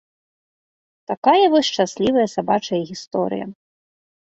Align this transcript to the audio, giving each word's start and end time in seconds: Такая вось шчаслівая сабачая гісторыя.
Такая 1.11 1.45
вось 1.51 1.69
шчаслівая 1.71 2.25
сабачая 2.35 2.81
гісторыя. 2.91 3.45